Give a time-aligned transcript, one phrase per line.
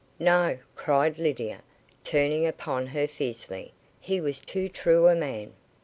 [0.19, 1.61] "No," cried Lydia,
[2.03, 3.71] turning upon her fiercely.
[3.99, 5.53] "He was too true a man."